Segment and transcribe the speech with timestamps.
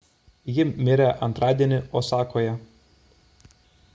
[0.53, 2.57] ji mirė antradienį osakoje